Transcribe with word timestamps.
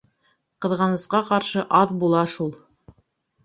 —Ҡыҙғанысҡа 0.65 1.21
ҡаршы, 1.29 1.67
аҙ 1.83 1.95
була 2.07 2.25
шул. 2.37 2.53